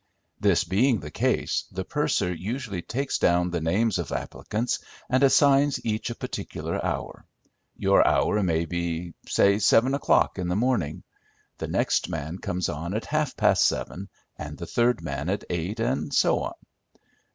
This 0.39 0.63
being 0.63 0.99
the 0.99 1.11
case, 1.11 1.65
the 1.71 1.85
purser 1.85 2.33
usually 2.33 2.81
takes 2.81 3.19
down 3.19 3.51
the 3.51 3.61
names 3.61 3.99
of 3.99 4.11
applicants 4.11 4.79
and 5.07 5.21
assigns 5.21 5.79
each 5.85 6.09
a 6.09 6.15
particular 6.15 6.83
hour. 6.83 7.27
Your 7.75 8.03
hour 8.07 8.41
may 8.41 8.65
be, 8.65 9.13
say 9.27 9.59
seven 9.59 9.93
o'clock 9.93 10.39
in 10.39 10.47
the 10.47 10.55
morning. 10.55 11.03
The 11.59 11.67
next 11.67 12.09
man 12.09 12.39
comes 12.39 12.67
on 12.67 12.95
at 12.95 13.05
half 13.05 13.37
past 13.37 13.63
seven, 13.63 14.09
and 14.39 14.57
the 14.57 14.65
third 14.65 15.03
man 15.03 15.29
at 15.29 15.43
eight, 15.51 15.79
and 15.79 16.11
so 16.11 16.39
on. 16.39 16.53